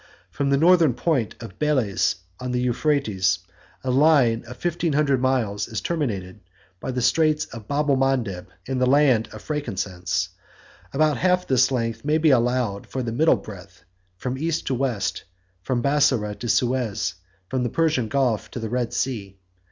[0.31, 3.37] From the northern point of Beles 3 on the Euphrates,
[3.83, 6.39] a line of fifteen hundred miles is terminated
[6.79, 10.29] by the Straits of Bebelmandel and the land of frankincense.
[10.91, 13.83] About half this length may be allowed for the middle breadth,
[14.17, 15.23] from east to west,
[15.61, 17.13] from Bassora to Suez,
[17.47, 19.37] from the Persian Gulf to the Red Sea.